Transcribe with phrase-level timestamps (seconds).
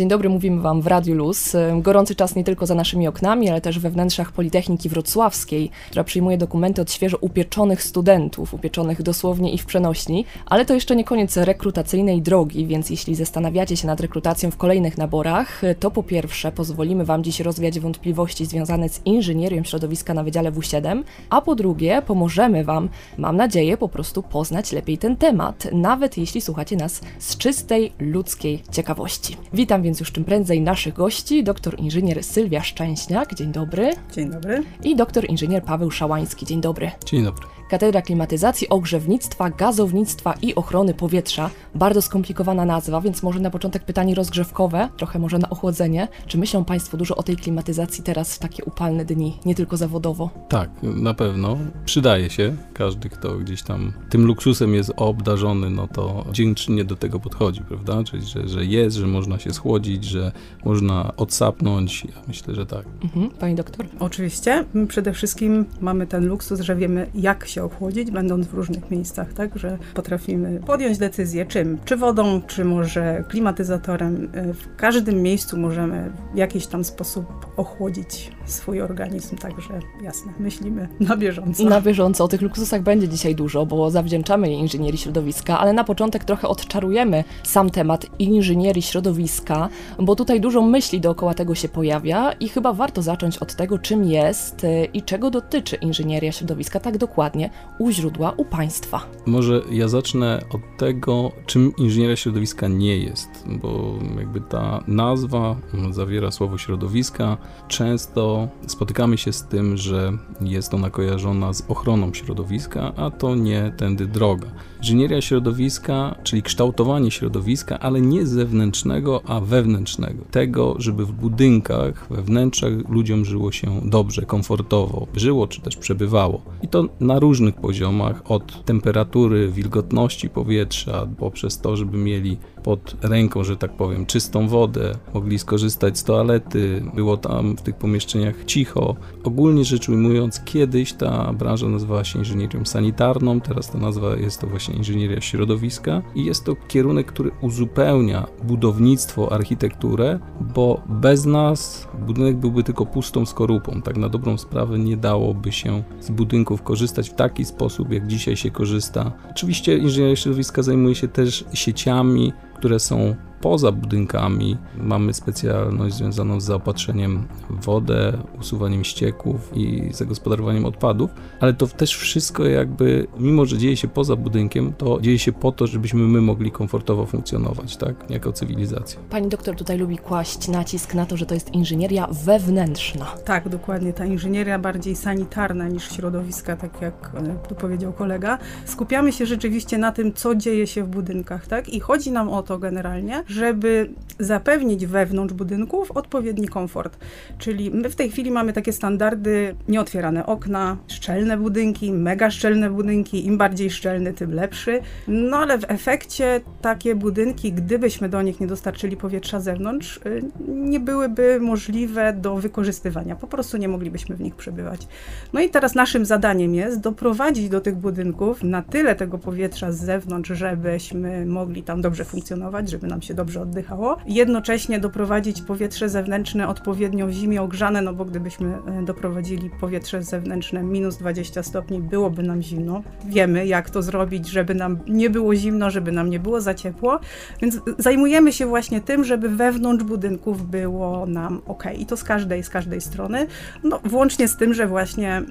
[0.00, 1.52] Dzień dobry, mówimy Wam w Radiu Luz.
[1.80, 6.38] Gorący czas nie tylko za naszymi oknami, ale też we wnętrzach Politechniki Wrocławskiej, która przyjmuje
[6.38, 10.24] dokumenty od świeżo upieczonych studentów, upieczonych dosłownie i w przenośni.
[10.46, 14.98] Ale to jeszcze nie koniec rekrutacyjnej drogi, więc jeśli zastanawiacie się nad rekrutacją w kolejnych
[14.98, 20.52] naborach, to po pierwsze pozwolimy Wam dziś rozwiać wątpliwości związane z inżynierią środowiska na Wydziale
[20.52, 22.88] W7, a po drugie pomożemy Wam,
[23.18, 28.62] mam nadzieję, po prostu poznać lepiej ten temat, nawet jeśli słuchacie nas z czystej ludzkiej
[28.72, 29.36] ciekawości.
[29.52, 33.90] Witam więc już czym prędzej naszych gości, doktor inżynier Sylwia Szczęśniak, dzień dobry.
[34.14, 34.62] Dzień dobry.
[34.84, 36.90] I doktor inżynier Paweł Szałański, dzień dobry.
[37.06, 37.46] Dzień dobry.
[37.70, 41.50] Katedra Klimatyzacji, Ogrzewnictwa, Gazownictwa i Ochrony Powietrza.
[41.74, 46.08] Bardzo skomplikowana nazwa, więc może na początek pytanie rozgrzewkowe, trochę może na ochłodzenie.
[46.26, 50.30] Czy myślą Państwo dużo o tej klimatyzacji teraz w takie upalne dni, nie tylko zawodowo?
[50.48, 51.58] Tak, na pewno.
[51.84, 52.56] Przydaje się.
[52.74, 58.04] Każdy, kto gdzieś tam tym luksusem jest obdarzony, no to dziękczynie do tego podchodzi, prawda?
[58.04, 59.69] Czyli, że, że jest, że można się schłodzić,
[60.00, 60.32] że
[60.64, 62.04] można odsapnąć.
[62.04, 62.84] Ja myślę, że tak.
[63.04, 63.30] Mhm.
[63.30, 63.86] Pani doktor?
[64.00, 64.64] Oczywiście.
[64.88, 69.58] Przede wszystkim mamy ten luksus, że wiemy, jak się ochłodzić, będąc w różnych miejscach, tak,
[69.58, 74.28] że potrafimy podjąć decyzję czym, czy wodą, czy może klimatyzatorem.
[74.34, 77.26] W każdym miejscu możemy w jakiś tam sposób
[77.56, 81.64] ochłodzić swój organizm, także jasne, myślimy na bieżąco.
[81.64, 85.84] Na bieżąco, o tych luksusach będzie dzisiaj dużo, bo zawdzięczamy je inżynierii środowiska, ale na
[85.84, 89.59] początek trochę odczarujemy sam temat inżynierii środowiska,
[89.98, 94.04] bo tutaj dużo myśli dookoła tego się pojawia i chyba warto zacząć od tego, czym
[94.04, 99.00] jest y, i czego dotyczy inżynieria środowiska tak dokładnie u źródła, u państwa.
[99.26, 105.56] Może ja zacznę od tego, czym inżynieria środowiska nie jest, bo jakby ta nazwa
[105.90, 107.36] zawiera słowo środowiska.
[107.68, 113.72] Często spotykamy się z tym, że jest ona kojarzona z ochroną środowiska, a to nie
[113.76, 114.46] tędy droga.
[114.80, 120.24] Inżynieria środowiska, czyli kształtowanie środowiska, ale nie zewnętrznego, a wewnętrznego.
[120.30, 126.42] Tego, żeby w budynkach, we wnętrzach ludziom żyło się dobrze, komfortowo, żyło czy też przebywało.
[126.62, 133.44] I to na różnych poziomach, od temperatury, wilgotności powietrza, poprzez to, żeby mieli pod ręką,
[133.44, 138.96] że tak powiem, czystą wodę, mogli skorzystać z toalety, było tam w tych pomieszczeniach cicho.
[139.24, 144.46] Ogólnie rzecz ujmując, kiedyś ta branża nazywała się inżynierią sanitarną, teraz ta nazwa jest to
[144.46, 152.36] właśnie inżynieria środowiska i jest to kierunek, który uzupełnia budownictwo, architekturę, bo bez nas budynek
[152.36, 153.82] byłby tylko pustą skorupą.
[153.82, 158.36] Tak na dobrą sprawę nie dałoby się z budynków korzystać w taki sposób, jak dzisiaj
[158.36, 159.12] się korzysta.
[159.30, 164.56] Oczywiście inżynieria środowiska zajmuje się też sieciami, które są poza budynkami.
[164.76, 171.96] Mamy specjalność związaną z zaopatrzeniem w wodę, usuwaniem ścieków i zagospodarowaniem odpadów, ale to też
[171.96, 176.20] wszystko jakby, mimo że dzieje się poza budynkiem, to dzieje się po to, żebyśmy my
[176.20, 179.00] mogli komfortowo funkcjonować, tak, jako cywilizacja.
[179.10, 183.06] Pani doktor tutaj lubi kłaść nacisk na to, że to jest inżynieria wewnętrzna.
[183.24, 183.92] Tak, dokładnie.
[183.92, 187.12] Ta inżynieria bardziej sanitarna niż środowiska, tak jak
[187.48, 188.38] tu powiedział kolega.
[188.64, 192.42] Skupiamy się rzeczywiście na tym, co dzieje się w budynkach, tak, i chodzi nam o
[192.42, 196.98] to generalnie, żeby zapewnić wewnątrz budynków odpowiedni komfort.
[197.38, 203.26] Czyli my w tej chwili mamy takie standardy nieotwierane okna, szczelne budynki, mega szczelne budynki,
[203.26, 204.80] im bardziej szczelny, tym lepszy.
[205.08, 210.00] No ale w efekcie takie budynki, gdybyśmy do nich nie dostarczyli powietrza z zewnątrz,
[210.48, 213.16] nie byłyby możliwe do wykorzystywania.
[213.16, 214.86] Po prostu nie moglibyśmy w nich przebywać.
[215.32, 219.80] No i teraz naszym zadaniem jest doprowadzić do tych budynków na tyle tego powietrza z
[219.80, 223.96] zewnątrz, żebyśmy mogli tam dobrze funkcjonować, żeby nam się dobrze oddychało.
[224.06, 230.96] Jednocześnie doprowadzić powietrze zewnętrzne odpowiednio w zimie ogrzane, no bo gdybyśmy doprowadzili powietrze zewnętrzne minus
[230.96, 232.82] 20 stopni, byłoby nam zimno.
[233.04, 237.00] Wiemy, jak to zrobić, żeby nam nie było zimno, żeby nam nie było za ciepło,
[237.42, 241.64] więc zajmujemy się właśnie tym, żeby wewnątrz budynków było nam ok.
[241.78, 243.26] I to z każdej, z każdej strony,
[243.64, 245.22] no włącznie z tym, że właśnie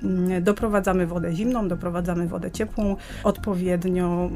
[0.41, 4.29] doprowadzamy wodę zimną, doprowadzamy wodę ciepłą, odpowiednio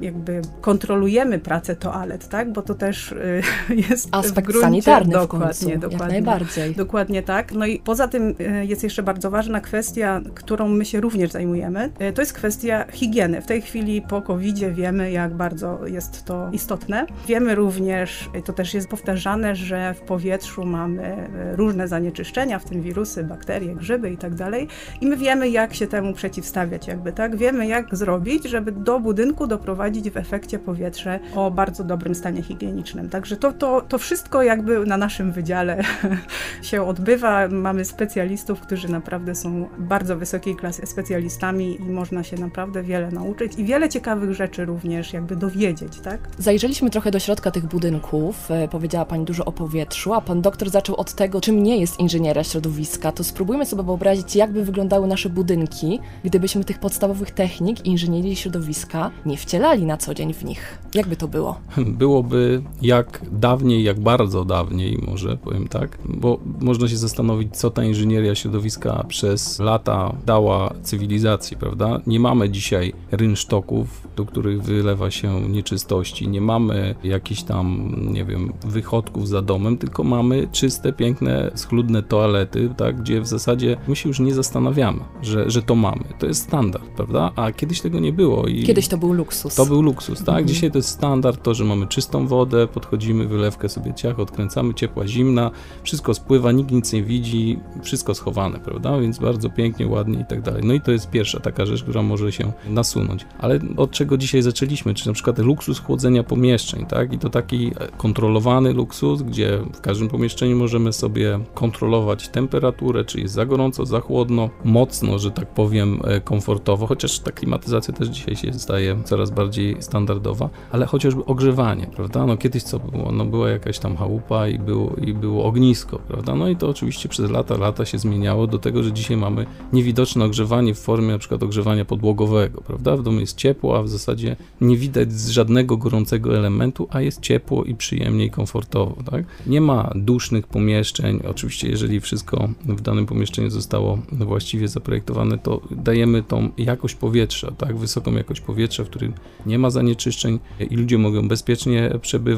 [0.00, 3.42] jakby kontrolujemy pracę toalet, tak, bo to też też y,
[3.90, 5.98] jest Aspekt w gruncie, sanitarny dokładnie, w końcu, dokładnie.
[5.98, 6.74] jak najbardziej.
[6.74, 7.52] Dokładnie tak.
[7.52, 11.90] No i poza tym y, jest jeszcze bardzo ważna kwestia, którą my się również zajmujemy.
[12.00, 13.42] Y, To jest kwestia higieny.
[13.42, 17.06] W tej chwili po covid wiemy, jak bardzo jest to istotne.
[17.28, 23.24] Wiemy również, to też jest powtarzane, że w powietrzu mamy różne zanieczyszczenia, w tym wirusy,
[23.24, 24.68] bakterie, grzyby i tak dalej.
[25.00, 27.36] I my wiemy, jak się temu przeciwstawiać, jakby tak.
[27.36, 32.79] Wiemy, jak zrobić, żeby do budynku doprowadzić w efekcie powietrze o bardzo dobrym stanie higienicznym.
[33.08, 35.82] Także to, to, to wszystko jakby na naszym wydziale
[36.62, 37.48] się odbywa.
[37.48, 43.52] Mamy specjalistów, którzy naprawdę są bardzo wysokiej klasy specjalistami i można się naprawdę wiele nauczyć
[43.58, 46.20] i wiele ciekawych rzeczy również jakby dowiedzieć, tak?
[46.38, 50.70] Zajrzeliśmy trochę do środka tych budynków, e, powiedziała Pani dużo o powietrzu, a Pan doktor
[50.70, 53.12] zaczął od tego, czym nie jest inżynieria środowiska.
[53.12, 59.36] To spróbujmy sobie wyobrazić, jakby wyglądały nasze budynki, gdybyśmy tych podstawowych technik inżynierii środowiska nie
[59.36, 60.78] wcielali na co dzień w nich.
[60.94, 61.60] Jakby to było?
[61.86, 67.84] byłoby jak dawniej, jak bardzo dawniej, może powiem tak, bo można się zastanowić, co ta
[67.84, 72.00] inżynieria środowiska przez lata dała cywilizacji, prawda?
[72.06, 78.52] Nie mamy dzisiaj rynsztoków, do których wylewa się nieczystości, nie mamy jakichś tam, nie wiem,
[78.66, 84.08] wychodków za domem, tylko mamy czyste, piękne, schludne toalety, tak, gdzie w zasadzie my się
[84.08, 86.04] już nie zastanawiamy, że, że to mamy.
[86.18, 87.30] To jest standard, prawda?
[87.36, 88.46] A kiedyś tego nie było.
[88.46, 89.54] I Kiedyś to był luksus.
[89.54, 90.28] to był luksus, tak?
[90.28, 90.48] Mhm.
[90.48, 95.06] Dzisiaj to jest standard, to, że mamy czystą wodę, podchodzimy, wylewkę sobie ciach, odkręcamy, ciepła,
[95.06, 95.50] zimna,
[95.82, 98.98] wszystko spływa, nikt nic nie widzi, wszystko schowane, prawda?
[98.98, 100.62] Więc bardzo pięknie, ładnie i tak dalej.
[100.64, 103.26] No i to jest pierwsza taka rzecz, która może się nasunąć.
[103.38, 104.94] Ale od czego dzisiaj zaczęliśmy?
[104.94, 107.12] Czy na przykład luksus chłodzenia pomieszczeń, tak?
[107.12, 113.34] I to taki kontrolowany luksus, gdzie w każdym pomieszczeniu możemy sobie kontrolować temperaturę, czy jest
[113.34, 118.36] za gorąco, za chłodno, mocno, że tak powiem, e, komfortowo, chociaż ta klimatyzacja też dzisiaj
[118.36, 122.26] się staje coraz bardziej standardowa, ale chociażby ogrzewanie, prawda?
[122.26, 123.12] No kiedyś co było?
[123.12, 126.34] No była jakaś tam chałupa i było, i było ognisko, prawda?
[126.34, 130.24] No i to oczywiście przez lata, lata się zmieniało do tego, że dzisiaj mamy niewidoczne
[130.24, 132.96] ogrzewanie w formie na przykład ogrzewania podłogowego, prawda?
[132.96, 137.64] W domu jest ciepło, a w zasadzie nie widać żadnego gorącego elementu, a jest ciepło
[137.64, 139.24] i przyjemnie i komfortowo, tak?
[139.46, 146.22] Nie ma dusznych pomieszczeń, oczywiście jeżeli wszystko w danym pomieszczeniu zostało właściwie zaprojektowane, to dajemy
[146.22, 147.76] tą jakość powietrza, tak?
[147.76, 149.12] Wysoką jakość powietrza, w którym
[149.46, 150.38] nie ma zanieczyszczeń
[150.70, 152.29] i ludzie mogą bezpiecznie przebywać,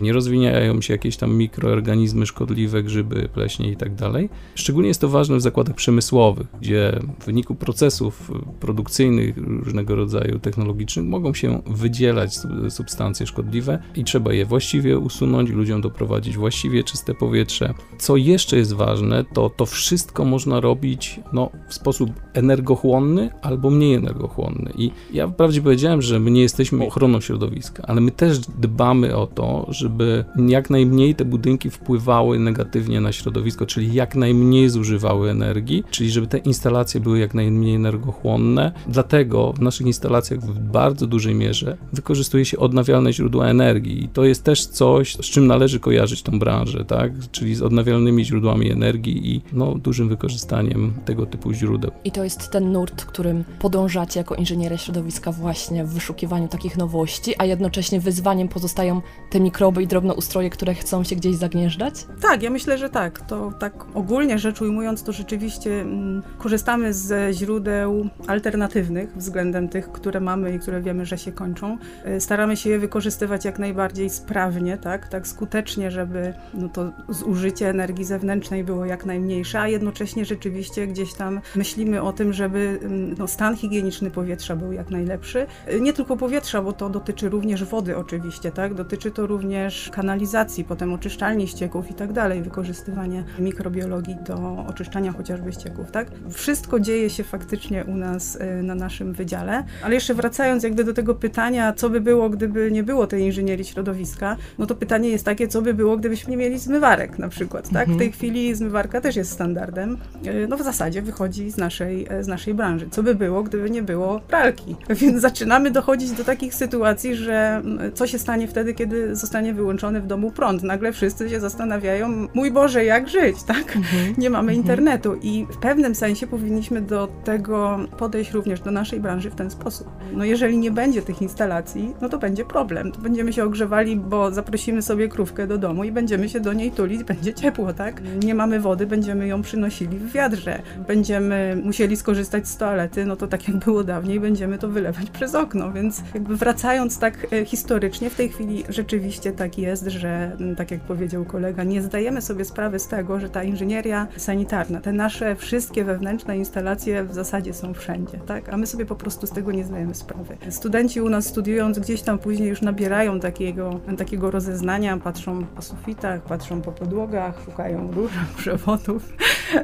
[0.00, 4.28] nie rozwijają się jakieś tam mikroorganizmy szkodliwe, grzyby, pleśnie i tak dalej.
[4.54, 8.30] Szczególnie jest to ważne w zakładach przemysłowych, gdzie w wyniku procesów
[8.60, 15.50] produkcyjnych różnego rodzaju technologicznych mogą się wydzielać sub- substancje szkodliwe i trzeba je właściwie usunąć,
[15.50, 17.74] ludziom doprowadzić właściwie czyste powietrze.
[17.98, 23.94] Co jeszcze jest ważne, to to wszystko można robić no, w sposób energochłonny albo mniej
[23.94, 24.72] energochłonny.
[24.78, 29.26] I ja wprawdzie powiedziałem, że my nie jesteśmy ochroną środowiska, ale my też dbamy o
[29.34, 35.84] to, żeby jak najmniej te budynki wpływały negatywnie na środowisko, czyli jak najmniej zużywały energii,
[35.90, 38.72] czyli żeby te instalacje były jak najmniej energochłonne.
[38.88, 44.24] Dlatego w naszych instalacjach w bardzo dużej mierze wykorzystuje się odnawialne źródła energii i to
[44.24, 47.12] jest też coś, z czym należy kojarzyć tą branżę, tak?
[47.32, 51.90] Czyli z odnawialnymi źródłami energii i no, dużym wykorzystaniem tego typu źródeł.
[52.04, 57.34] I to jest ten nurt, którym podążacie jako inżynieria środowiska właśnie w wyszukiwaniu takich nowości,
[57.38, 59.00] a jednocześnie wyzwaniem pozostają
[59.34, 62.06] te mikroby i drobnoustroje, które chcą się gdzieś zagnieżdżać?
[62.20, 63.20] Tak, ja myślę, że tak.
[63.20, 70.20] To tak ogólnie rzecz ujmując, to rzeczywiście mm, korzystamy ze źródeł alternatywnych względem tych, które
[70.20, 71.78] mamy i które wiemy, że się kończą.
[72.06, 77.68] Y, Staramy się je wykorzystywać jak najbardziej sprawnie, tak, tak skutecznie, żeby no to zużycie
[77.68, 83.14] energii zewnętrznej było jak najmniejsze, a jednocześnie rzeczywiście gdzieś tam myślimy o tym, żeby mm,
[83.18, 85.46] no, stan higieniczny powietrza był jak najlepszy.
[85.72, 90.64] Y, Nie tylko powietrza, bo to dotyczy również wody oczywiście, tak, dotyczy to również kanalizacji,
[90.64, 96.08] potem oczyszczalni ścieków i tak dalej, wykorzystywanie mikrobiologii do oczyszczania chociażby ścieków, tak.
[96.30, 100.94] Wszystko dzieje się faktycznie u nas y, na naszym wydziale, ale jeszcze wracając jakby do
[100.94, 105.24] tego pytania, co by było, gdyby nie było tej inżynierii środowiska, no to pytanie jest
[105.24, 107.88] takie, co by było, gdybyśmy nie mieli zmywarek na przykład, tak?
[107.88, 112.24] W tej chwili zmywarka też jest standardem, y, no w zasadzie wychodzi z naszej, e,
[112.24, 112.88] z naszej branży.
[112.90, 114.76] Co by było, gdyby nie było pralki?
[115.00, 120.00] Więc zaczynamy dochodzić do takich sytuacji, że mm, co się stanie wtedy, kiedy zostanie wyłączony
[120.00, 120.62] w domu prąd?
[120.62, 123.78] Nagle wszyscy się zastanawiają, mój Boże, jak żyć, tak?
[124.18, 129.30] Nie mamy internetu i w pewnym sensie powinniśmy do tego podejść również do naszej branży
[129.30, 129.88] w ten sposób.
[130.12, 132.92] No jeżeli nie będzie tych instalacji, no to będzie problem.
[132.92, 136.70] To będziemy się ogrzewali, bo zaprosimy sobie krówkę do domu i będziemy się do niej
[136.70, 138.02] tulić, będzie ciepło, tak?
[138.24, 140.62] Nie mamy wody, będziemy ją przynosili w wiadrze.
[140.88, 145.34] Będziemy musieli skorzystać z toalety, no to tak jak było dawniej, będziemy to wylewać przez
[145.34, 150.36] okno, więc jakby wracając tak e, historycznie, w tej chwili rzeczywiście rzeczywiście tak jest, że
[150.40, 154.80] mm, tak jak powiedział kolega, nie zdajemy sobie sprawy z tego, że ta inżynieria sanitarna,
[154.80, 158.48] te nasze wszystkie wewnętrzne instalacje w zasadzie są wszędzie, tak?
[158.48, 160.36] A my sobie po prostu z tego nie zdajemy sprawy.
[160.50, 166.22] Studenci u nas studiując gdzieś tam później już nabierają takiego, takiego rozeznania, patrzą po sufitach,
[166.22, 169.12] patrzą po podłogach, szukają różnych przewodów.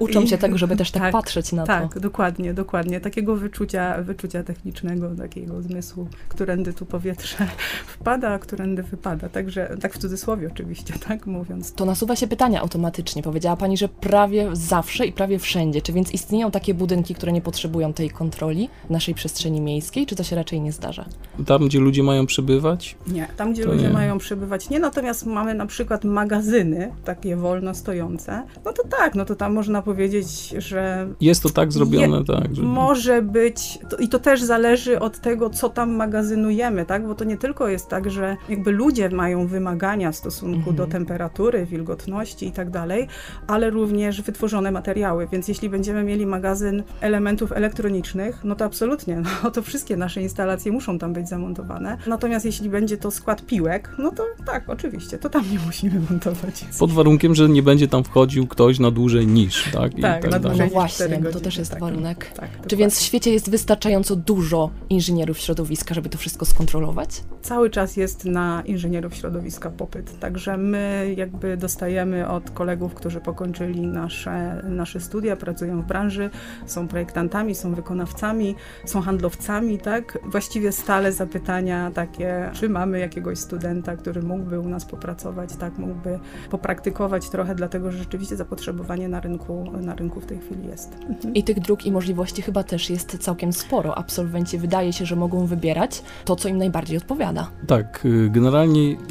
[0.00, 1.66] Uczą I- się tego, żeby też tak, tak, patrzeć na to.
[1.66, 3.00] Tak, dokładnie, dokładnie.
[3.00, 7.46] Takiego wyczucia, wyczucia technicznego, takiego zmysłu, którędy tu powietrze
[7.99, 9.20] wpada, a którędy wypada.
[9.29, 11.73] Także, tak w cudzysłowie oczywiście, tak mówiąc.
[11.73, 13.23] To nasuwa się pytanie automatycznie.
[13.23, 15.83] Powiedziała Pani, że prawie zawsze i prawie wszędzie.
[15.83, 20.17] Czy więc istnieją takie budynki, które nie potrzebują tej kontroli w naszej przestrzeni miejskiej, czy
[20.17, 21.05] to się raczej nie zdarza?
[21.47, 23.93] Tam, gdzie ludzie mają przebywać, Nie, tam gdzie ludzie nie.
[23.93, 29.25] mają przebywać nie, natomiast mamy na przykład magazyny, takie wolno stojące, no to tak, no
[29.25, 34.09] to tam można powiedzieć, że jest to tak zrobione, tak, że Może być, to, i
[34.09, 37.07] to też zależy od tego, co tam magazynujemy, tak?
[37.07, 40.76] Bo to nie tylko jest tak, że jakby ludzie mają wymagania w stosunku Mhm.
[40.76, 43.07] do temperatury, wilgotności i tak dalej,
[43.47, 45.29] ale również wytworzone materiały.
[45.33, 50.73] Więc jeśli będziemy mieli magazyn elementów elektronicznych, no to absolutnie, no to wszystkie nasze instalacje
[50.73, 51.99] muszą tam być zamontowane.
[52.07, 56.64] Natomiast jeśli będzie to skład piłek, no to tak, oczywiście, to tam nie musimy montować.
[56.79, 59.99] pod warunkiem, że nie będzie tam wchodził ktoś na dłużej niż, tak?
[59.99, 60.40] I Tak, na dalej.
[60.43, 61.81] No dłużej niż właśnie, bo to godziny, też jest tak.
[61.81, 62.19] warunek.
[62.37, 62.76] Tak, Czy dokładnie.
[62.79, 67.23] więc w świecie jest wystarczająco dużo inżynierów środowiska, żeby to wszystko skontrolować?
[67.43, 70.19] cały czas jest na inżynierów środowiska popyt.
[70.19, 76.30] Także my jakby dostajemy od kolegów, którzy pokończyli nasze, nasze studia, pracują w branży,
[76.66, 78.54] są projektantami, są wykonawcami,
[78.85, 80.19] są handlowcami, tak?
[80.25, 85.78] Właściwie stale zapytania takie, czy mamy jakiegoś studenta, który mógłby u nas popracować, tak?
[85.78, 86.19] Mógłby
[86.50, 90.97] popraktykować trochę, dlatego że rzeczywiście zapotrzebowanie na rynku, na rynku w tej chwili jest.
[91.35, 93.99] I tych dróg i możliwości chyba też jest całkiem sporo.
[93.99, 97.50] Absolwenci wydaje się, że mogą wybierać to, co im najbardziej odpowiada.
[97.66, 98.30] Tak, y,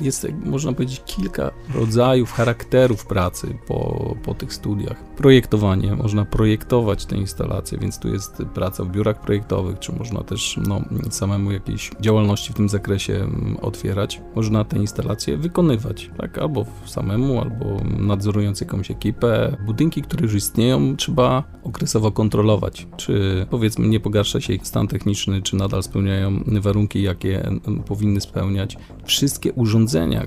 [0.01, 5.03] jest, można powiedzieć, kilka rodzajów, charakterów pracy po, po tych studiach.
[5.03, 10.59] Projektowanie, można projektować te instalacje, więc tu jest praca w biurach projektowych, czy można też
[10.67, 14.21] no, samemu jakieś działalności w tym zakresie mm, otwierać.
[14.35, 17.65] Można te instalacje wykonywać, tak, albo samemu, albo
[17.99, 19.57] nadzorując jakąś ekipę.
[19.65, 25.41] Budynki, które już istnieją, trzeba okresowo kontrolować, czy powiedzmy nie pogarsza się ich stan techniczny,
[25.41, 28.77] czy nadal spełniają warunki, jakie mm, powinny spełniać.
[29.03, 29.68] Wszystkie urządzenia,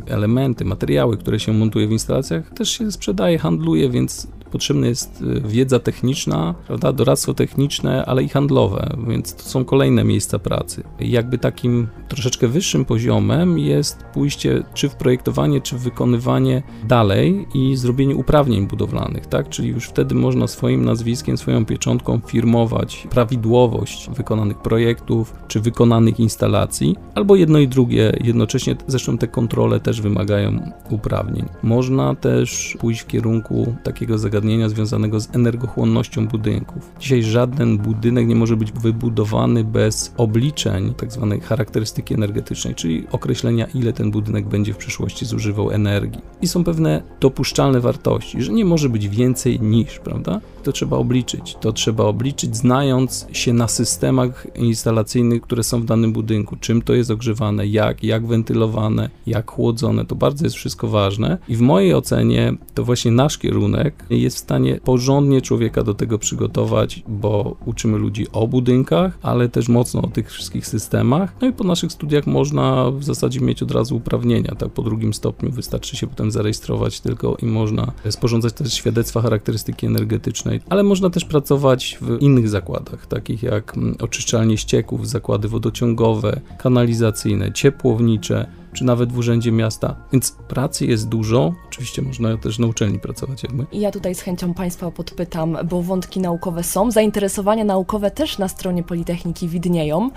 [0.07, 5.41] elementy, materiały, które się montuje w instalacjach, też się sprzedaje, handluje, więc potrzebna jest y,
[5.49, 10.83] wiedza techniczna, prawda, doradztwo techniczne, ale i handlowe, więc to są kolejne miejsca pracy.
[11.01, 17.77] Jakby takim troszeczkę wyższym poziomem jest pójście czy w projektowanie, czy w wykonywanie dalej i
[17.77, 19.49] zrobienie uprawnień budowlanych, tak?
[19.49, 26.97] Czyli już wtedy można swoim nazwiskiem, swoją pieczątką firmować prawidłowość wykonanych projektów, czy wykonanych instalacji,
[27.15, 31.49] albo jedno i drugie jednocześnie, zresztą te kontrole też wymagają uprawnień.
[31.63, 36.93] Można też pójść w kierunku takiego zagadnienia związanego z energochłonnością budynków.
[37.01, 43.67] Dzisiaj żaden budynek nie może być wybudowany bez obliczeń tak zwanej charakterystyki energetycznej, czyli określenia
[43.75, 46.21] ile ten budynek będzie w przyszłości zużywał energii.
[46.43, 50.41] I są pewne dopuszczalne wartości, że nie może być więcej niż, prawda?
[50.63, 51.57] To trzeba obliczyć.
[51.61, 56.95] To trzeba obliczyć znając się na systemach instalacyjnych, które są w danym budynku, czym to
[56.95, 60.05] jest ogrzewane, jak, jak wentylowane, jak chłodzone.
[60.05, 61.39] To bardzo jest wszystko ważne.
[61.49, 66.19] I w mojej ocenie to właśnie nasz kierunek jest w stanie porządnie człowieka do tego
[66.19, 71.35] przygotować, bo uczymy ludzi o budynkach, ale też mocno o tych wszystkich systemach.
[71.41, 74.55] No i po naszych studiach można w zasadzie mieć od razu uprawnienia.
[74.59, 79.87] Tak po drugim stopniu wystarczy się potem zarejestrować tylko i można sporządzać też świadectwa charakterystyki
[79.87, 86.41] energetycznej, ale można też pracować w innych zakładach, takich jak mm, oczyszczalnie ścieków, zakłady wodociągowe,
[86.59, 89.97] kanalizacyjne, ciepłownicze, czy nawet w urzędzie miasta.
[90.13, 91.55] Więc pracy jest dużo.
[91.69, 93.67] Oczywiście można też na uczelni pracować, jak my.
[93.73, 98.83] Ja tutaj z chęcią Państwa podpytam, bo wątki naukowe są, zainteresowania naukowe też na stronie
[98.83, 100.11] Politechniki widnieją.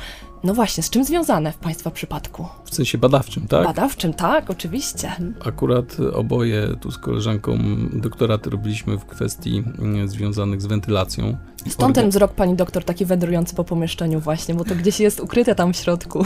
[0.44, 2.48] No właśnie, z czym związane w Państwa przypadku?
[2.66, 3.64] W sensie badawczym, tak?
[3.64, 5.12] Badawczym, tak, oczywiście.
[5.46, 7.58] Akurat oboje tu z koleżanką
[7.94, 11.38] doktoraty robiliśmy w kwestii mm, związanych z wentylacją.
[11.70, 15.56] Stąd ten wzrok pani doktor taki wędrujący po pomieszczeniu właśnie, bo to gdzieś jest ukryte
[15.56, 16.26] tam w środku.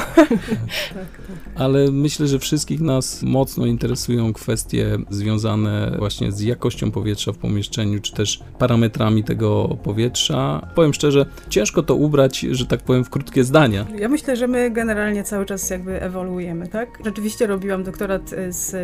[1.55, 7.99] Ale myślę, że wszystkich nas mocno interesują kwestie związane właśnie z jakością powietrza w pomieszczeniu,
[7.99, 10.67] czy też parametrami tego powietrza.
[10.75, 13.85] Powiem szczerze, ciężko to ubrać, że tak powiem, w krótkie zdania.
[13.99, 16.89] Ja myślę, że my generalnie cały czas jakby ewoluujemy, tak?
[17.05, 18.75] Rzeczywiście robiłam doktorat y, z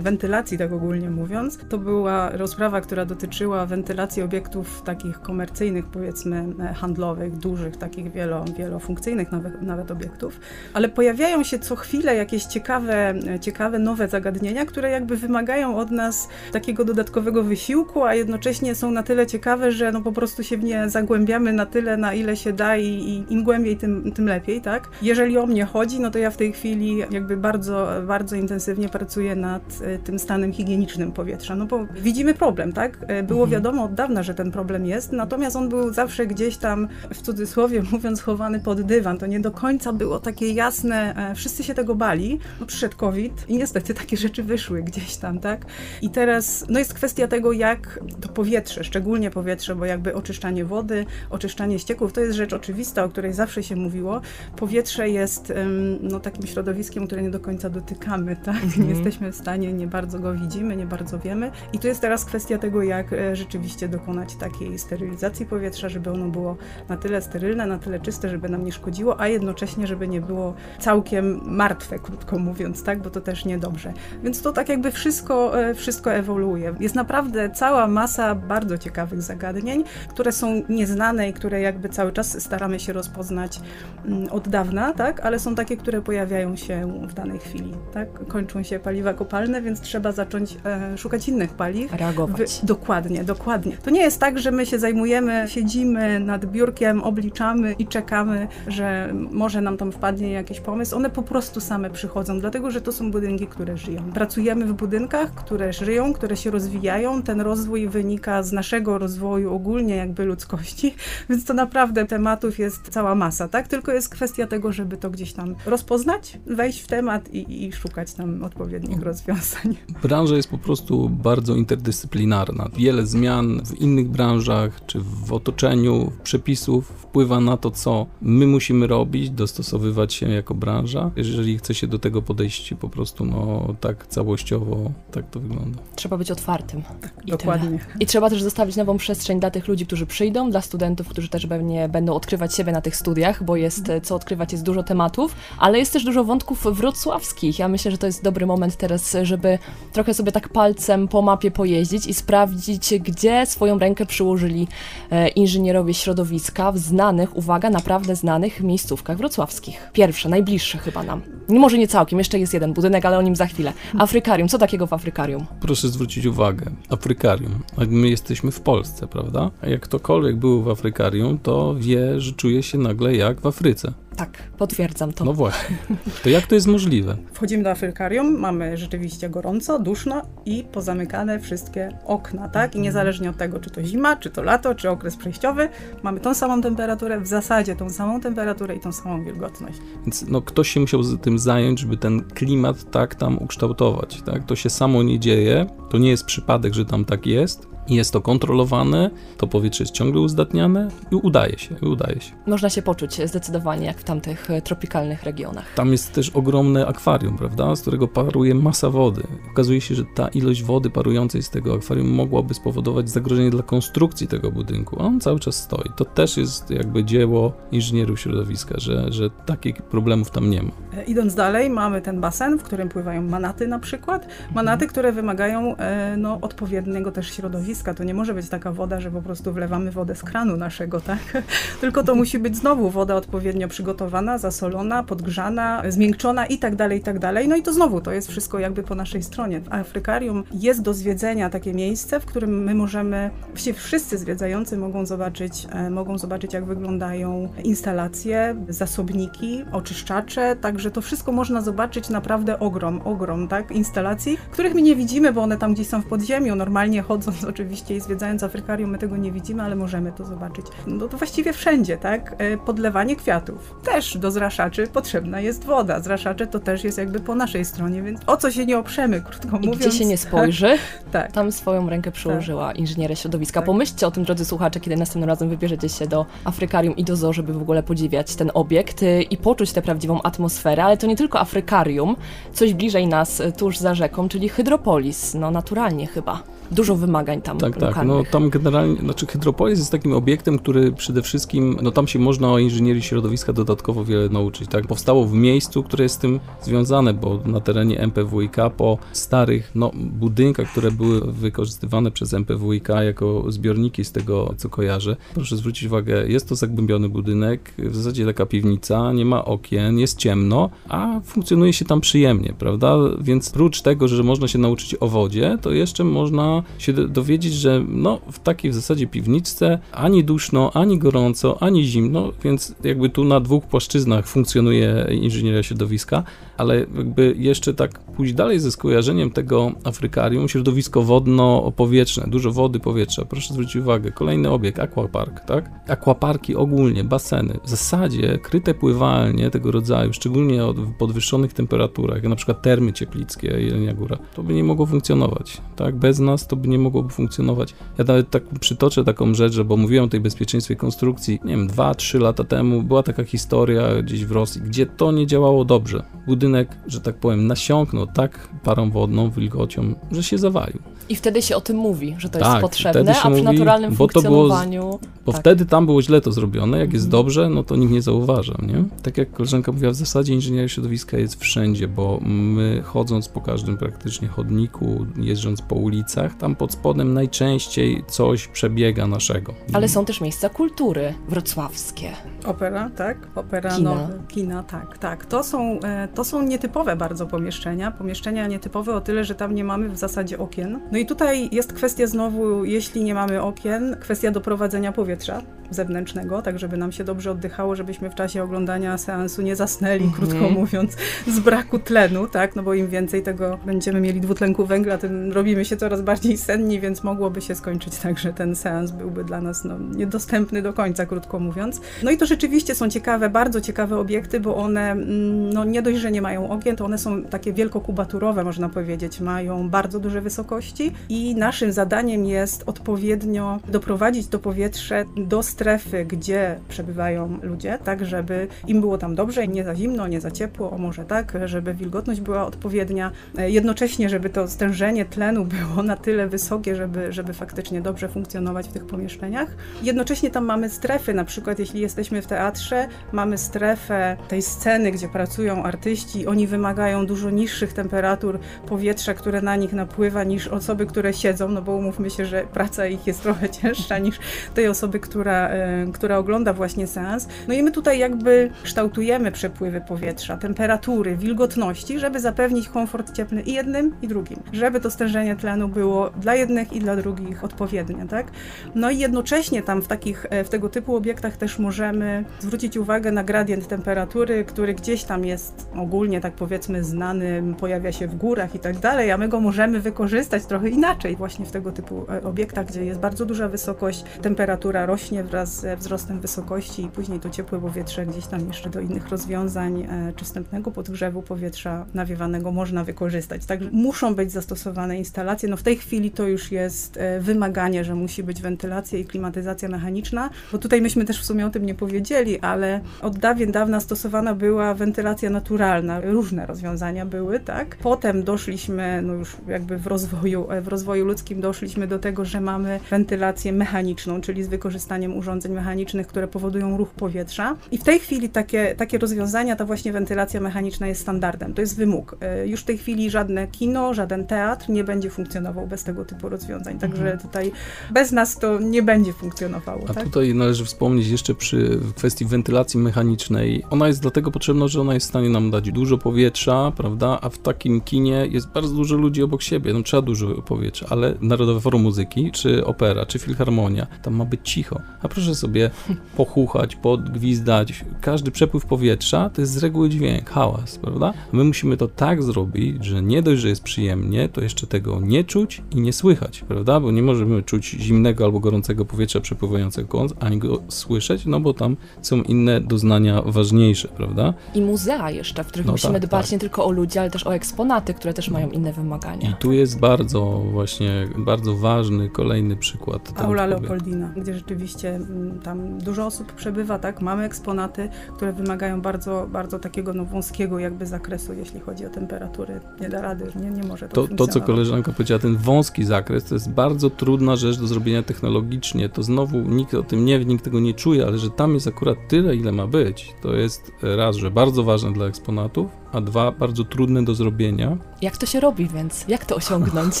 [0.02, 1.58] wentylacji, tak ogólnie mówiąc.
[1.68, 8.44] To była rozprawa, która dotyczyła wentylacji obiektów takich komercyjnych, powiedzmy e, handlowych, dużych, takich wielo,
[8.58, 10.40] wielofunkcyjnych nawet, nawet obiektów.
[10.74, 15.90] Ale pojawiają się co chwilę jakieś ciekawe, e, ciekawe, nowe zagadnienia, które jakby wymagają od
[15.90, 20.56] nas takiego dodatkowego wysiłku, a jednocześnie są na tyle ciekawe, że no po prostu się
[20.56, 24.26] w nie zagłębiamy na tyle, na ile się da i, i im głębiej, tym, tym
[24.26, 24.88] lepiej, tak?
[25.02, 29.36] Jeżeli o mnie chodzi, no to ja w tej chwili jakby bardzo, bardzo intensywnie pracuję
[29.36, 32.98] nad e, tym stanem higienicznym powietrza, no bo widzimy problem, tak?
[33.06, 33.50] E, było mhm.
[33.50, 37.82] wiadomo od dawna, że ten problem jest, natomiast on był zawsze gdzieś tam, w cudzysłowie
[37.92, 39.18] mówiąc, chowany pod dywan.
[39.18, 42.38] To nie do końca było takie jasne, e, wszyscy się tego bali.
[42.60, 45.66] No, przyszedł COVID i niestety takie rzeczy wyszły gdzieś tam, tak?
[46.02, 51.06] I teraz, no jest kwestia tego, jak to powietrze, szczególnie powietrze, bo jakby oczyszczanie wody,
[51.30, 54.20] oczyszczanie ścieków, to jest rzecz oczywista, o której zawsze się mówiło.
[54.56, 55.52] Powietrze jest
[56.00, 58.56] no, takim środowiskiem, które nie do końca dotykamy, tak?
[58.56, 58.84] Mm -hmm.
[58.84, 61.50] Nie jesteśmy w stanie, nie bardzo go widzimy, nie bardzo wiemy.
[61.72, 66.28] I tu jest teraz kwestia tego, jak e, rzeczywiście dokonać takiej sterylizacji powietrza, żeby ono
[66.28, 66.56] było
[66.88, 70.54] na tyle sterylne, na tyle czyste, żeby nam nie szkodziło, a jednocześnie, żeby nie było
[70.78, 73.02] całkiem martwe, krótko mówiąc, tak?
[73.02, 73.92] Bo to też niedobrze.
[74.22, 76.74] Więc to tak jakby wszystko, e, wszystko ewoluuje.
[76.80, 82.42] Jest naprawdę cała masa bardzo ciekawych zagadnień, które są nieznane i które jakby cały czas
[82.42, 83.60] staramy się rozpoznać
[84.04, 85.20] mm, od dawna, tak?
[85.20, 88.08] Ale są takie, które pojawiają się w danej chwili, tak?
[88.28, 91.92] Kończą się paliwa kopalne, więc trzeba zacząć e, szukać innych paliw.
[91.92, 92.64] Reagować.
[92.64, 93.76] dokładnie, dokładnie.
[93.76, 99.12] To nie jest tak, że my się zajmujemy, siedzimy nad biurkiem, obliczamy i czekamy, że
[99.30, 100.96] może nam tam wpadnie jakiś pomysł.
[100.96, 104.12] One po prostu same przychodzą, dlatego że to są budynki, które żyją.
[104.14, 107.22] Pracujemy w budynkach, które żyją, które się rozwijają.
[107.22, 110.94] Ten rozwój wynika z naszego rozwoju ogólnie jakby ludzkości,
[111.30, 113.68] więc to naprawdę tematów jest cała masa, tak?
[113.68, 118.14] Tylko jest kwestia tego, żeby to gdzieś tam rozpoznać, wejść w temat i, i szukać
[118.14, 119.76] tam odpowiednich rozwiązań.
[120.02, 122.68] Branża jest po prostu bardzo interdyscyplinarna.
[122.76, 128.86] Wiele zmian w innych branżach czy w otoczeniu przepisów wpływa na to, co my musimy
[128.86, 131.10] robić, dostosowywać się jako branża.
[131.16, 135.78] Jeżeli chce się do tego podejść po prostu no tak całościowo, tak to wygląda.
[135.96, 136.82] Trzeba być otwartym.
[137.26, 137.78] I Dokładnie.
[137.78, 137.80] Tyle.
[138.00, 141.46] I trzeba też zostawić nową przestrzeń dla tych ludzi, którzy przyjdą, dla studentów, którzy też
[141.46, 145.78] pewnie będą odkrywać siebie na tych studiach, bo jest co odkrywać, jest dużo tematów, ale
[145.78, 147.58] jest też dużo wątków wrocławskich.
[147.58, 149.58] Ja myślę, że to jest dobry moment teraz, żeby
[149.92, 154.68] trochę sobie tak palcem po mapie pojeździć i sprawdzić, gdzie swoją rękę przyłożyli
[155.10, 159.90] e, inżynierowie środowiska w znanych, uwaga, naprawdę znanych miejscówkach wrocławskich.
[159.92, 161.22] Pierwsze, najbliższe chyba nam.
[161.48, 163.72] Może nie całkiem, jeszcze jest jeden budynek, ale o nim za chwilę.
[163.98, 165.46] Afrykarium, co takiego w Afrykarium?
[165.60, 167.62] Proszę zwrócić uwagę, Afrykarium.
[167.88, 169.50] My jesteśmy w Polsce, prawda?
[169.62, 173.92] Jak ktokolwiek był w Afrykarium, to wie, że czuje się nagle jak w Afryce.
[174.20, 175.24] Tak, potwierdzam to.
[175.24, 175.76] No właśnie.
[176.22, 177.16] To jak to jest możliwe?
[177.32, 182.74] Wchodzimy do afrykarium, mamy rzeczywiście gorąco, duszno i pozamykane wszystkie okna, tak?
[182.74, 185.68] I niezależnie od tego, czy to zima, czy to lato, czy okres przejściowy,
[186.02, 189.78] mamy tą samą temperaturę, w zasadzie tą samą temperaturę i tą samą wilgotność.
[190.02, 194.44] Więc no, ktoś się musiał tym zająć, żeby ten klimat tak tam ukształtować, tak?
[194.44, 198.20] To się samo nie dzieje, to nie jest przypadek, że tam tak jest, jest to
[198.20, 202.32] kontrolowane, to powietrze jest ciągle uzdatniane i udaje się, udaje się.
[202.46, 205.74] Można się poczuć zdecydowanie jak w tamtych e, tropikalnych regionach.
[205.74, 209.22] Tam jest też ogromne akwarium, prawda, z którego paruje masa wody.
[209.50, 214.28] Okazuje się, że ta ilość wody parującej z tego akwarium mogłaby spowodować zagrożenie dla konstrukcji
[214.28, 215.90] tego budynku, a on cały czas stoi.
[215.96, 220.70] To też jest jakby dzieło inżynierów środowiska, że, że takich problemów tam nie ma.
[220.96, 224.26] E, idąc dalej, mamy ten basen, w którym pływają manaty na przykład.
[224.54, 229.10] Manaty, które wymagają e, no, odpowiedniego też środowiska to nie może być taka woda, że
[229.10, 231.42] po prostu wlewamy wodę z kranu naszego, tak?
[231.80, 237.02] Tylko to musi być znowu woda odpowiednio przygotowana, zasolona, podgrzana, zmiękczona i tak dalej, i
[237.02, 237.48] tak dalej.
[237.48, 239.60] No i to znowu, to jest wszystko jakby po naszej stronie.
[239.60, 245.06] W Afrykarium jest do zwiedzenia takie miejsce, w którym my możemy, właściwie wszyscy zwiedzający mogą
[245.06, 252.58] zobaczyć, e, mogą zobaczyć jak wyglądają instalacje, zasobniki, oczyszczacze, także to wszystko można zobaczyć naprawdę
[252.58, 253.70] ogrom, ogrom, tak?
[253.70, 257.80] Instalacji, których my nie widzimy, bo one tam gdzieś są w podziemiu, normalnie chodząc oczywiście
[257.80, 260.66] oczywiście i zwiedzając Afrykarium my tego nie widzimy, ale możemy to zobaczyć.
[260.86, 262.34] No to właściwie wszędzie, tak?
[262.38, 263.74] E, podlewanie kwiatów.
[263.84, 266.00] Też do zraszaczy potrzebna jest woda.
[266.00, 269.56] Zraszacze to też jest jakby po naszej stronie, więc o co się nie oprzemy, krótko
[269.56, 269.78] I mówiąc.
[269.78, 270.78] gdzie się nie spojrzy,
[271.12, 271.32] tak.
[271.32, 272.76] tam swoją rękę przyłożyła tak.
[272.76, 273.60] inżynieria środowiska.
[273.60, 273.66] Tak.
[273.66, 277.32] Pomyślcie o tym, drodzy słuchacze, kiedy następnym razem wybierzecie się do Afrykarium i do zoo,
[277.32, 281.06] żeby w ogóle podziwiać ten obiekt y, i poczuć tę prawdziwą atmosferę atmosferę, ale to
[281.06, 282.16] nie tylko Afrykarium,
[282.52, 286.42] coś bliżej nas, e, tuż za rzeką, czyli Hydropolis, no naturalnie chyba.
[286.70, 287.82] Dużo wymagań tam Tak, tak.
[287.82, 288.16] lokalnych.
[288.16, 292.52] No tam generalnie, znaczy Hydropolis jest takim obiektem, który przede wszystkim, no tam się można
[292.52, 294.86] o inżynierii środowiska dodatkowo wiele nauczyć, tak?
[294.86, 299.90] Powstało w miejscu, które jest z tym związane, bo na terenie MPWiK po starych, no
[299.94, 305.16] budynkach, które były wykorzystywane przez MPWiK jako zbiorniki z tego, co kojarzę.
[305.34, 310.18] Proszę zwrócić uwagę, jest to zagłębiony budynek, w zasadzie taka piwnica, nie ma okien, jest
[310.18, 312.96] ciemno, a funkcjonuje się tam przyjemnie, prawda?
[313.20, 317.52] Więc prócz tego, że można się nauczyć o wodzie, to jeszcze można się do- dowiedzieć,
[317.54, 323.08] że no w takiej w zasadzie piwniczce ani duszno, ani gorąco, ani zimno, więc jakby
[323.10, 326.22] tu na dwóch płaszczyznach funkcjonuje inżynieria środowiska,
[326.60, 333.24] ale jakby jeszcze tak pójść dalej ze skojarzeniem tego Afrykarium, środowisko wodno-powietrzne, dużo wody, powietrza.
[333.24, 335.70] Proszę zwrócić uwagę, kolejny obiekt, aquapark, tak?
[335.88, 342.36] Aquaparki ogólnie, baseny, w zasadzie kryte pływalnie tego rodzaju, szczególnie o podwyższonych temperaturach, jak na
[342.36, 345.96] przykład termy cieplickie, Jelenia Góra, to by nie mogło funkcjonować, tak?
[345.96, 347.74] Bez nas to by nie mogłoby funkcjonować.
[347.98, 351.68] Ja nawet tak przytoczę taką rzecz, że bo mówiłem o tej bezpieczeństwie konstrukcji, nie wiem,
[351.68, 356.02] 2-3 lata temu była taka historia gdzieś w Rosji, gdzie to nie działało dobrze.
[356.26, 356.49] Budynek,
[356.86, 360.78] że tak powiem, nasiąknął tak parą wodną, wilgocią, że się zawalił.
[361.08, 363.94] I wtedy się o tym mówi, że to Tak, jest potrzebne, a przy mówi, naturalnym
[363.94, 364.98] bo to było funkcjonowaniu...
[365.26, 365.40] Bo Tak.
[365.40, 367.22] wtedy tam było źle to zrobione, jak jest Mhm.
[367.22, 368.84] dobrze, no to nikt nie zauważa, nie?
[369.02, 373.76] Tak jak koleżanka mówiła, w zasadzie inżynieria środowiska jest wszędzie, bo my chodząc po każdym
[373.76, 379.54] praktycznie chodniku, jeżdżąc po ulicach, tam pod spodem najczęściej coś przebiega naszego.
[379.72, 382.10] Ale są też miejsca kultury wrocławskie.
[382.46, 383.16] Opera, tak?
[383.34, 384.08] Opera, Kina.
[384.28, 385.26] kina, tak, tak.
[385.26, 387.90] To są, e, to są nietypowe bardzo pomieszczenia.
[387.90, 390.80] Pomieszczenia nietypowe o tyle, że tam nie mamy w zasadzie okien.
[390.92, 396.58] No i tutaj jest kwestia znowu, jeśli nie mamy okien, kwestia doprowadzenia powietrza zewnętrznego, tak
[396.58, 400.12] żeby nam się dobrze oddychało, żebyśmy w czasie oglądania seansu nie zasnęli, Mhm.
[400.12, 402.56] krótko mówiąc, z braku tlenu, tak?
[402.56, 406.80] No bo im więcej tego będziemy mieli dwutlenku węgla, tym robimy się coraz bardziej senni,
[406.80, 411.06] więc mogłoby się skończyć tak, że ten seans byłby dla nas no, niedostępny do końca,
[411.06, 411.80] krótko mówiąc.
[412.02, 415.98] No i to rzeczywiście są ciekawe, bardzo ciekawe obiekty, bo one mm, no, nie dość,
[415.98, 420.92] że nie mają okien, to one są takie wielkokubaturowe, można powiedzieć, mają bardzo duże wysokości
[421.08, 428.48] i naszym zadaniem jest odpowiednio doprowadzić to powietrze do strefy, gdzie przebywają ludzie, tak żeby
[428.66, 432.20] im było tam dobrze, nie za zimno, nie za ciepło, o może tak, żeby wilgotność
[432.20, 437.80] była odpowiednia, e, jednocześnie, żeby to stężenie tlenu było na tyle wysokie, żeby, żeby faktycznie
[437.80, 439.48] dobrze funkcjonować w tych pomieszczeniach.
[439.82, 445.08] Jednocześnie tam mamy strefy, na przykład jeśli jesteśmy w teatrze, mamy strefę tej sceny, gdzie
[445.08, 451.12] pracują artyści, oni wymagają dużo niższych temperatur powietrza, które na nich napływa, niż osoby, które
[451.12, 454.18] siedzą, no bo umówmy się, że praca ich jest trochę cięższa niż
[454.54, 455.49] tej osoby, która,
[455.92, 457.28] która ogląda właśnie seans.
[457.48, 463.52] No i my tutaj jakby kształtujemy przepływy powietrza, temperatury, wilgotności, żeby zapewnić komfort cieplny i
[463.52, 464.38] jednym, i drugim.
[464.52, 468.26] Żeby to stężenie tlenu było dla jednych i dla drugich odpowiednie, tak?
[468.74, 473.12] No i jednocześnie tam w takich, e, w tego typu obiektach też możemy zwrócić uwagę
[473.12, 478.54] na gradient temperatury, który gdzieś tam jest ogólnie, tak powiedzmy, znany, pojawia się w górach
[478.54, 482.22] i tak dalej, a my go możemy wykorzystać trochę inaczej właśnie w tego typu e,
[482.22, 487.30] obiektach, gdzie jest bardzo duża wysokość, temperatura rośnie wraz ze wzrostem wysokości i później to
[487.30, 492.84] ciepłe powietrze gdzieś tam jeszcze do innych rozwiązań e, czy wstępnego podgrzewu powietrza nawiewanego można
[492.84, 493.46] wykorzystać.
[493.46, 495.48] Także muszą być zastosowane instalacje.
[495.48, 499.68] No w tej chwili to już jest e, wymaganie, że musi być wentylacja i klimatyzacja
[499.68, 503.80] mechaniczna, bo tutaj myśmy też w sumie o tym nie powiedzieli, ale od dawien dawna
[503.80, 506.00] stosowana była wentylacja naturalna.
[506.00, 507.76] Różne rozwiązania były, tak?
[507.76, 512.40] Potem doszliśmy, no już jakby w rozwoju, e, w rozwoju ludzkim doszliśmy do tego, że
[512.40, 517.56] mamy wentylację mechaniczną, czyli z wykorzystaniem urządzeń mechanicznych, które powodują ruch powietrza.
[517.70, 521.76] I w tej chwili takie, takie rozwiązania, ta właśnie wentylacja mechaniczna jest standardem, to jest
[521.76, 522.16] wymóg.
[522.20, 526.28] E, Już w tej chwili żadne kino, żaden teatr nie będzie funkcjonował bez tego typu
[526.28, 527.18] rozwiązań, także Mhm.
[527.18, 527.52] tutaj
[527.90, 529.84] bez nas to nie będzie funkcjonowało.
[529.88, 530.04] A tak?
[530.04, 533.64] tutaj należy wspomnieć jeszcze przy kwestii wentylacji mechanicznej.
[533.70, 537.18] Ona jest dlatego potrzebna, że ona jest w stanie nam dać dużo powietrza, prawda?
[537.22, 539.72] A w takim kinie jest bardzo dużo ludzi obok siebie.
[539.72, 544.40] No trzeba dużo powietrza, ale Narodowe Forum Muzyki, czy opera, czy filharmonia, tam ma być
[544.42, 544.80] cicho.
[545.10, 545.70] Proszę sobie
[546.16, 547.84] pochuchać, podgwizdać.
[548.00, 551.12] Każdy przepływ powietrza to jest z reguły dźwięk, hałas, prawda?
[551.32, 555.24] My musimy to tak zrobić, że nie dość, że jest przyjemnie, to jeszcze tego nie
[555.24, 556.80] czuć i nie słychać, prawda?
[556.80, 561.76] Bo nie możemy czuć zimnego albo gorącego powietrza przepływającego, ani go słyszeć, no bo tam
[562.02, 564.34] są inne doznania ważniejsze, prawda?
[564.54, 566.32] I muzea jeszcze, w których No musimy tak, dbać tak.
[566.32, 569.30] nie tylko o ludzi, ale też o eksponaty, które też mają inne wymagania.
[569.30, 573.12] I tu jest bardzo właśnie, bardzo ważny kolejny przykład.
[573.16, 573.46] Aula.
[573.46, 574.99] Leopoldina, gdzie rzeczywiście
[575.42, 580.86] tam dużo osób przebywa, tak, mamy eksponaty, które wymagają bardzo, bardzo takiego no, wąskiego jakby
[580.86, 582.60] zakresu, jeśli chodzi o temperatury.
[582.80, 586.24] Nie da rady, nie, nie może to To, to, co koleżanka powiedziała, ten wąski zakres,
[586.24, 588.88] to jest bardzo trudna rzecz do zrobienia technologicznie.
[588.88, 591.66] To znowu nikt o tym nie wie, nikt tego nie czuje, ale że tam jest
[591.66, 596.32] akurat tyle, ile ma być, to jest raz, że bardzo ważne dla eksponatów, a dwa,
[596.32, 597.76] bardzo trudne do zrobienia.
[598.02, 599.04] Jak to się robi więc?
[599.08, 600.00] Jak to osiągnąć?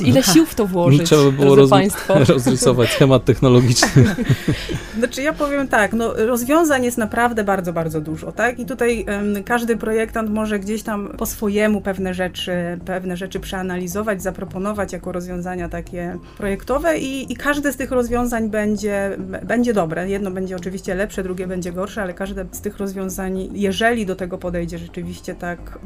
[0.00, 1.70] Ile sił w to włożyć, Trzeba by było roz,
[2.28, 4.14] rozrysować schemat technologiczny.
[4.98, 8.58] Znaczy ja powiem tak, no rozwiązań jest naprawdę bardzo, bardzo dużo, tak?
[8.58, 12.52] I tutaj em, każdy projektant może gdzieś tam po swojemu pewne rzeczy,
[12.84, 19.16] pewne rzeczy przeanalizować, zaproponować jako rozwiązania takie projektowe i, i każde z tych rozwiązań będzie,
[19.42, 20.08] będzie dobre.
[20.08, 24.38] Jedno będzie oczywiście lepsze, drugie będzie gorsze, ale każde z tych rozwiązań, jeżeli do tego
[24.38, 25.79] podejdzie rzeczywiście tak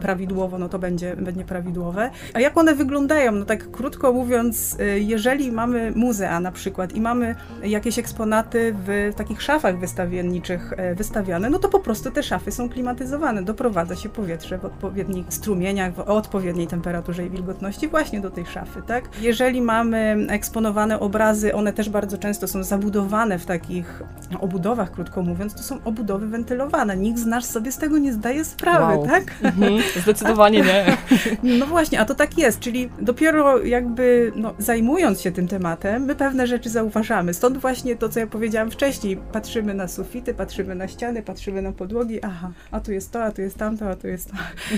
[0.00, 2.10] prawidłowo, no to będzie, będzie prawidłowe.
[2.34, 3.32] A jak one wyglądają?
[3.32, 9.12] No tak krótko mówiąc, y, jeżeli mamy muzea na przykład i mamy jakieś eksponaty w
[9.16, 13.42] takich szafach wystawienniczych e, wystawiane, no to po prostu te szafy są klimatyzowane.
[13.42, 18.46] Doprowadza się powietrze w odpowiednich strumieniach, w, o odpowiedniej temperaturze i wilgotności właśnie do tej
[18.46, 19.04] szafy, tak?
[19.20, 24.02] Jeżeli mamy eksponowane obrazy, one też bardzo często są zabudowane w takich
[24.40, 26.96] obudowach, krótko mówiąc, to są obudowy wentylowane.
[26.96, 29.06] Nikt z nas sobie z tego nie zdaje sprawy, Wow.
[29.06, 29.27] tak?
[29.42, 30.96] Mhm, zdecydowanie nie.
[31.58, 36.14] No właśnie, a to tak jest, czyli dopiero jakby no, zajmując się tym tematem, my
[36.14, 37.34] pewne rzeczy zauważamy.
[37.34, 41.72] Stąd właśnie to, co ja powiedziałam wcześniej, patrzymy na sufity, patrzymy na ściany, patrzymy na
[41.72, 44.36] podłogi, aha, a tu jest to, a tu jest tamto, a tu jest to.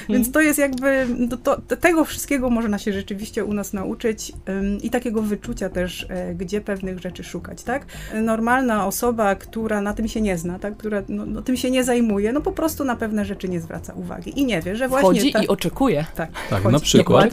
[0.08, 4.32] Więc to jest jakby, no, to, to, tego wszystkiego można się rzeczywiście u nas nauczyć
[4.48, 7.86] ym, i takiego wyczucia też, e, gdzie pewnych rzeczy szukać, tak?
[8.22, 10.76] Normalna osoba, która na tym się nie zna, tak?
[10.76, 13.92] która no, no, tym się nie zajmuje, no po prostu na pewne rzeczy nie zwraca
[13.92, 15.10] uwagi i nie wie, że właśnie...
[15.10, 16.06] Wchodzi ta- i oczekuje.
[16.16, 17.30] tak, Tak, na przykład.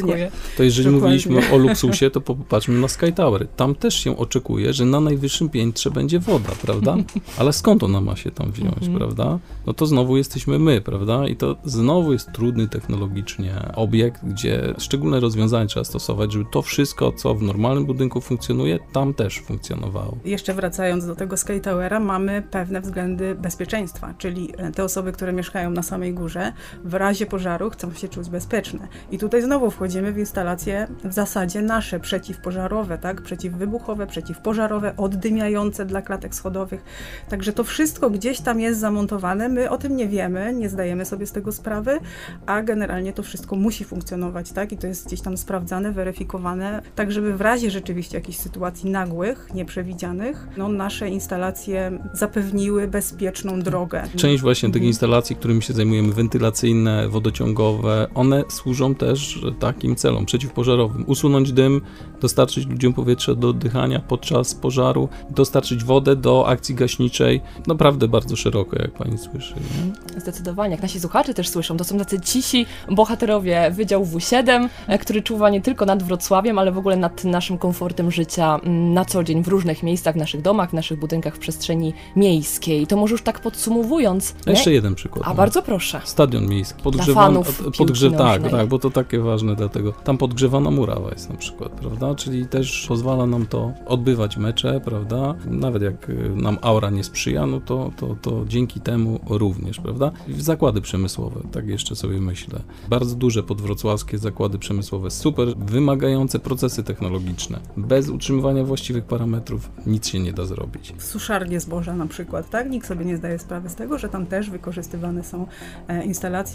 [0.57, 1.17] To jeżeli Dokładnie.
[1.25, 3.47] mówiliśmy o luksusie, to popatrzmy na Sky Tower.
[3.55, 6.95] Tam też się oczekuje, że na najwyższym piętrze będzie woda, prawda?
[7.39, 8.97] Ale skąd ona ma się tam wziąć, Mhm.
[8.97, 9.39] prawda?
[9.65, 11.27] No to znowu jesteśmy my, prawda?
[11.27, 17.11] I to znowu jest trudny technologicznie obiekt, gdzie szczególne rozwiązania trzeba stosować, żeby to wszystko,
[17.11, 20.17] co w normalnym budynku funkcjonuje, tam też funkcjonowało.
[20.25, 25.69] Jeszcze wracając do tego Sky Towera, mamy pewne względy bezpieczeństwa, czyli te osoby, które mieszkają
[25.71, 28.87] na samej górze, w razie pożaru chcą się czuć bezpieczne.
[29.11, 33.21] I tutaj znowu wchodzimy w instalacje w zasadzie nasze przeciwpożarowe, tak?
[33.21, 36.83] Przeciwwybuchowe, przeciwpożarowe, oddymiające dla klatek schodowych.
[37.29, 41.27] Także to wszystko gdzieś tam jest zamontowane, my o tym nie wiemy, nie zdajemy sobie
[41.27, 41.99] z tego sprawy,
[42.45, 44.71] a generalnie to wszystko musi funkcjonować, tak?
[44.71, 49.53] I to jest gdzieś tam sprawdzane, weryfikowane, tak żeby w razie rzeczywiście jakichś sytuacji nagłych,
[49.53, 54.03] nieprzewidzianych, no nasze instalacje zapewniły bezpieczną drogę.
[54.15, 54.87] Część właśnie tych Mhm.
[54.87, 61.03] instalacji, którymi się zajmujemy, wentylacyjne, wodociągowe, one służą też takim celom przeciwpożarowym.
[61.07, 61.81] Usunąć dym,
[62.21, 67.41] dostarczyć ludziom powietrze do oddychania podczas pożaru, dostarczyć wodę do akcji gaśniczej.
[67.67, 69.53] Naprawdę bardzo szeroko, jak pani słyszy.
[69.53, 70.21] Nie?
[70.21, 75.21] Zdecydowanie, jak nasi słuchacze też słyszą, to są tacy cisi bohaterowie Wydziału W7, e, który
[75.21, 79.23] czuwa nie tylko nad Wrocławiem, ale w ogóle nad naszym komfortem życia mm, na co
[79.23, 82.87] dzień w różnych miejscach, w naszych domach, w naszych budynkach w przestrzeni miejskiej.
[82.87, 84.35] To może już tak podsumowując.
[84.47, 85.25] A Jeszcze jeden przykład.
[85.25, 85.35] A no.
[85.35, 86.01] bardzo proszę.
[86.03, 86.76] Stadion miejski.
[86.83, 89.91] Piłki podgrze, tak, tak, bo to takie ważne dlatego.
[89.91, 92.15] Tam podgrzewana murawa jest na przykład, prawda?
[92.15, 95.35] Czyli też pozwala nam to odbywać mecze, prawda?
[95.45, 100.11] Nawet jak y, nam aura nie sprzyja, no to, to, to dzięki temu również, prawda?
[100.37, 102.59] Zakłady przemysłowe, tak jeszcze sobie myślę.
[102.89, 107.59] Bardzo duże podwrocławskie zakłady przemysłowe, super wymagające procesy technologiczne.
[107.77, 110.93] Bez utrzymywania właściwych parametrów nic się nie da zrobić.
[110.97, 112.69] suszarnie zboża na przykład, tak?
[112.69, 115.47] Nikt sobie nie zdaje sprawy z tego, że tam też wykorzystywane są
[115.87, 116.05] e,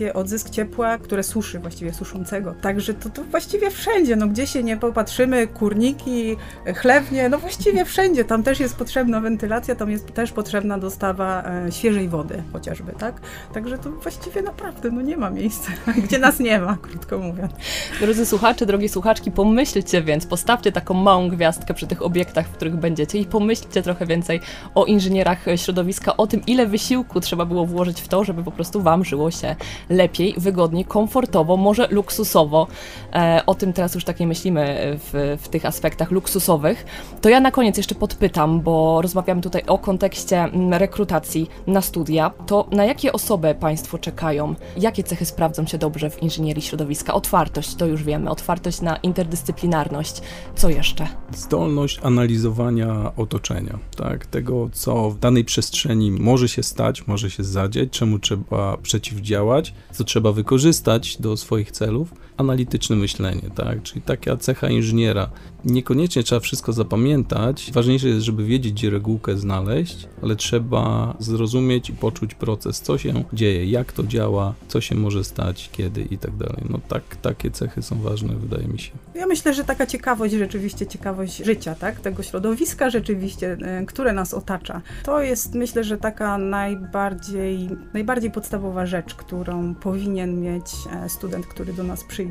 [0.03, 2.55] instalacje, odzysk ciepła, które suszy, właściwie suszącego.
[2.61, 6.37] Także to, to właściwie wszędzie, no gdzie się nie popatrzymy, kurniki,
[6.77, 8.25] chlewnie, no właściwie wszędzie.
[8.25, 13.21] Tam też jest potrzebna wentylacja, tam jest też potrzebna dostawa e, świeżej wody chociażby, tak?
[13.55, 15.73] Także to właściwie naprawdę, no nie ma miejsca,
[16.05, 17.53] gdzie nas nie ma, krótko mówiąc.
[18.01, 22.77] Drodzy słuchacze, drogie słuchaczki, pomyślcie więc, postawcie taką małą gwiazdkę przy tych obiektach, w których
[22.77, 24.41] będziecie i pomyślcie trochę więcej
[24.75, 28.83] o inżynierach środowiska, o tym, ile wysiłku trzeba było włożyć w to, żeby po prostu
[28.83, 29.57] Wam żyło się
[29.93, 32.67] lepiej, wygodniej, komfortowo, może luksusowo.
[33.13, 36.87] E, o tym teraz już tak nie myślimy w, w tych aspektach luksusowych.
[37.21, 42.31] To ja na koniec jeszcze podpytam, bo rozmawiamy tutaj o kontekście mm, rekrutacji na studia.
[42.47, 44.55] To na jakie osoby Państwo czekają?
[44.77, 47.15] Jakie cechy sprawdzą się dobrze w inżynierii środowiska?
[47.15, 50.23] Otwartość, to już wiemy, otwartość na interdyscyplinarność.
[50.55, 51.09] Co jeszcze?
[51.35, 57.89] Zdolność analizowania otoczenia, tak, tego, co w danej przestrzeni może się stać, może się zadziać,
[57.91, 63.83] czemu trzeba przeciwdziałać co trzeba wykorzystać do swoich celów, analityczne myślenie, tak?
[63.83, 65.31] Czyli taka cecha inżyniera.
[65.65, 67.71] Niekoniecznie trzeba wszystko zapamiętać.
[67.73, 73.25] Ważniejsze jest, żeby wiedzieć, gdzie regułkę znaleźć, ale trzeba zrozumieć i poczuć proces, co się
[73.33, 76.65] dzieje, jak to działa, co się może stać, kiedy i tak dalej.
[76.71, 78.91] No tak, takie cechy są ważne, wydaje mi się.
[79.15, 82.01] Ja myślę, że taka ciekawość, rzeczywiście ciekawość życia, tak?
[82.01, 84.83] Tego środowiska rzeczywiście, e, które nas otacza.
[85.05, 91.73] To jest, myślę, że taka najbardziej, najbardziej podstawowa rzecz, którą powinien mieć e, student, który
[91.73, 92.22] do nas przyjdzie.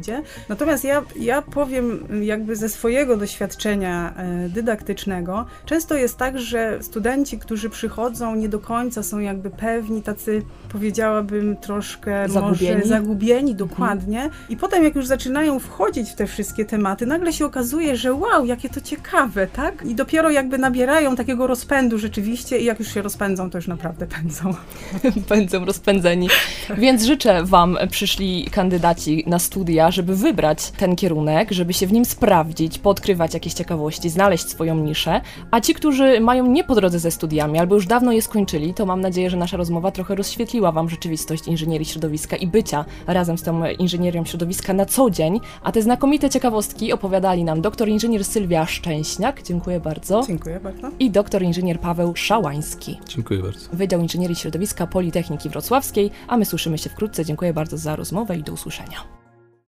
[0.50, 7.40] Natomiast ja, ja powiem jakby ze swojego doświadczenia e, dydaktycznego, często jest tak, że studenci,
[7.40, 12.76] którzy przychodzą, nie do końca są jakby pewni, tacy powiedziałabym troszkę Zagubieni?
[12.76, 14.30] może zagubieni, dokładnie.
[14.50, 18.46] I potem jak już zaczynają wchodzić w te wszystkie tematy, nagle się okazuje, że wow,
[18.46, 19.86] jakie to ciekawe, tak?
[19.86, 24.08] I dopiero jakby nabierają takiego rozpędu rzeczywiście i jak już się rozpędzą, to już naprawdę
[24.08, 24.54] pędzą.
[25.30, 26.30] Będą rozpędzeni.
[26.78, 29.40] Więc życzę Wam, przyszli kandydaci na
[29.82, 34.76] studia, żeby wybrać ten kierunek, żeby się w nim sprawdzić, podkrywać jakieś ciekawości, znaleźć swoją
[34.76, 35.22] niszę.
[35.52, 38.86] A ci, którzy mają nie po drodze ze studiami albo już dawno je skończyli, to
[38.86, 43.44] mam nadzieję, że nasza rozmowa trochę rozświetliła Wam rzeczywistość inżynierii środowiska i bycia razem z
[43.44, 45.40] tą inżynierią środowiska na co dzień.
[45.64, 50.92] A te znakomite ciekawostki opowiadali nam doktor inżynier Sylwia Szczęśniak, dziękuję bardzo, Dziękuję bardzo.
[51.00, 53.00] i doktor inżynier Paweł Szałański.
[53.08, 53.70] Dziękuję bardzo.
[53.74, 57.26] Wydział Inżynierii Środowiska Politechniki Wrocławskiej, a my słyszymy się wkrótce.
[57.26, 59.21] Dziękuję bardzo za rozmowę i do usłyszenia.